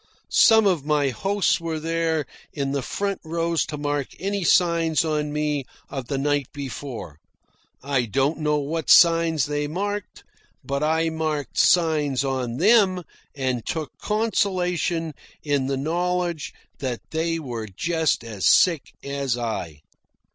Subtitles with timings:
[0.39, 5.31] Some of my hosts were there in the front rows to mark any signs on
[5.31, 7.19] me of the night before.
[7.83, 10.23] I don't know what signs they marked,
[10.63, 13.03] but I marked signs on them
[13.35, 19.81] and took consolation in the knowledge that they were just as sick as I.